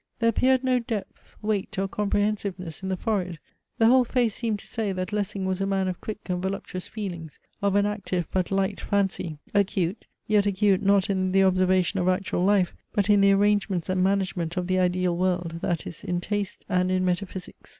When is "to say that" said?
4.57-5.13